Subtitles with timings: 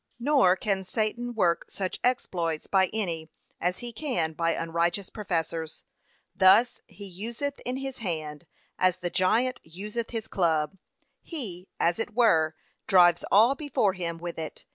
[0.19, 5.83] Nor can Satan work such exploits by any, as he can by unrighteous professors.
[6.35, 8.47] These he useth in his hand,
[8.79, 10.75] as the giant useth his club;
[11.21, 12.55] he, as it were,
[12.87, 14.65] drives all before him with it.